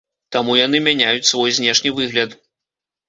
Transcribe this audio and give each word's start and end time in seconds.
Таму 0.35 0.53
яны 0.59 0.77
мяняюць 0.87 1.29
свой 1.33 1.53
знешні 1.59 1.93
выгляд. 2.01 2.29